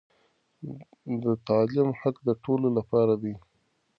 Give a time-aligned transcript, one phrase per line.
[1.23, 3.33] د تعليم حق د ټولو لپاره دی.